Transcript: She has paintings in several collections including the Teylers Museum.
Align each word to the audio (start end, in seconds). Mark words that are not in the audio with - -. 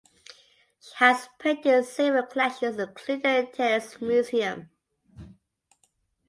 She 0.79 0.89
has 0.95 1.29
paintings 1.37 1.75
in 1.85 1.93
several 1.93 2.25
collections 2.25 2.79
including 2.79 3.21
the 3.21 3.47
Teylers 3.53 4.01
Museum. 4.01 4.67